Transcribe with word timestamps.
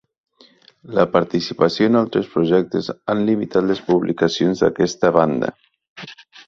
La 0.99 1.03
participació 1.15 1.91
en 1.91 1.99
altres 2.01 2.31
projectes 2.33 2.91
han 3.15 3.23
limitat 3.31 3.71
les 3.73 3.87
publicacions 3.93 4.67
d'aquesta 4.67 5.15
banda. 5.21 5.57